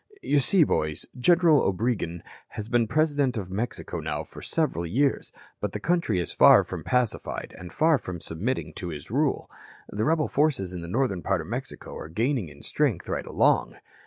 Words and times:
You 0.23 0.39
see, 0.39 0.63
boys, 0.63 1.05
General 1.15 1.61
Obregon 1.61 2.23
has 2.47 2.69
been 2.69 2.87
President 2.87 3.37
of 3.37 3.51
Mexico 3.51 3.99
now 3.99 4.23
for 4.23 4.41
several 4.41 4.83
years, 4.83 5.31
but 5.59 5.73
the 5.73 5.79
country 5.79 6.19
is 6.19 6.31
far 6.33 6.63
from 6.63 6.83
pacified 6.83 7.55
and 7.55 7.71
far 7.71 7.99
from 7.99 8.19
submitting 8.19 8.73
to 8.77 8.87
his 8.87 9.11
rule. 9.11 9.47
The 9.89 10.03
rebel 10.03 10.27
forces 10.27 10.73
in 10.73 10.81
the 10.81 10.87
northern 10.87 11.21
part 11.21 11.39
of 11.41 11.45
Mexico 11.45 11.95
are 11.97 12.09
gaining 12.09 12.49
in 12.49 12.63
strength 12.63 13.07
right 13.07 13.27
along. 13.27 13.75